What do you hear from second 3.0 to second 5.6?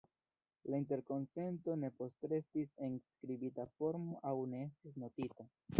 skribita formo aŭ ne estis notita.